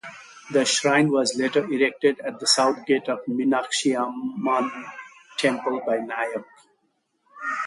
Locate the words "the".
2.39-2.47